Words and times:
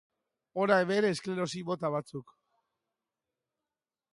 Hona 0.61 0.77
hemen 0.83 1.07
esklerosi 1.09 1.63
mota 1.67 1.91
batzuk. 1.99 2.33